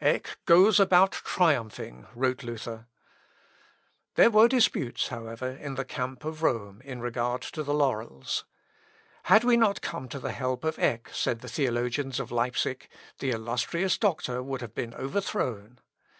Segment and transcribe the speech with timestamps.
[0.00, 2.86] "Eck goes about triumphing," wrote Luther.
[4.14, 8.44] There were disputes, however, in the camp of Rome, in regard to the laurels.
[9.24, 13.32] "Had we not come to the help of Eck," said the theologians of Leipsic, "the
[13.32, 15.80] illustrious doctor would have been overthrown."